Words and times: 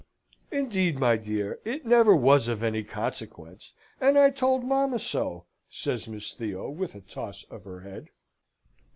"Indeed, 0.49 0.97
my 0.97 1.15
dear, 1.15 1.59
it 1.63 1.85
never 1.85 2.15
was 2.15 2.47
of 2.47 2.63
any 2.63 2.83
consequence; 2.83 3.71
and 3.99 4.17
I 4.17 4.31
told 4.31 4.63
mamma 4.63 4.97
so," 4.97 5.45
says 5.69 6.07
Miss 6.07 6.33
Theo, 6.33 6.71
with 6.71 6.95
a 6.95 7.01
toss 7.01 7.43
of 7.51 7.65
her 7.65 7.81
head. 7.81 8.09